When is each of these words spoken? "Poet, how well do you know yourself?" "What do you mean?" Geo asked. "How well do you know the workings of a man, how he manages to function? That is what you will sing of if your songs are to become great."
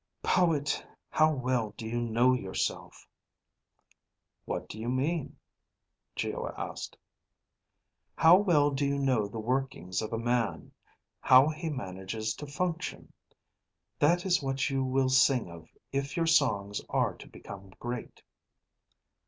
"Poet, 0.23 0.83
how 1.11 1.31
well 1.31 1.75
do 1.77 1.85
you 1.87 2.01
know 2.01 2.33
yourself?" 2.33 3.07
"What 4.45 4.67
do 4.67 4.79
you 4.79 4.89
mean?" 4.89 5.37
Geo 6.15 6.47
asked. 6.57 6.97
"How 8.15 8.35
well 8.35 8.71
do 8.71 8.83
you 8.83 8.97
know 8.97 9.27
the 9.27 9.37
workings 9.37 10.01
of 10.01 10.11
a 10.11 10.17
man, 10.17 10.71
how 11.19 11.49
he 11.49 11.69
manages 11.69 12.33
to 12.37 12.47
function? 12.47 13.13
That 13.99 14.25
is 14.25 14.41
what 14.41 14.71
you 14.71 14.83
will 14.83 15.09
sing 15.09 15.51
of 15.51 15.69
if 15.91 16.17
your 16.17 16.25
songs 16.25 16.81
are 16.89 17.13
to 17.17 17.27
become 17.29 17.69
great." 17.79 18.23